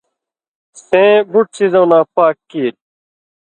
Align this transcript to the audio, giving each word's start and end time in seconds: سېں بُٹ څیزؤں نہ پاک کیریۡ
سېں 0.83 1.13
بُٹ 1.31 1.45
څیزؤں 1.55 1.87
نہ 1.91 1.99
پاک 2.15 2.35
کیریۡ 2.49 2.79